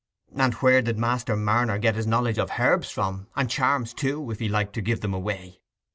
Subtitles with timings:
[0.35, 4.49] And where did Master Marner get his knowledge of herbs from—and charms too, if he
[4.49, 5.61] liked to give them away?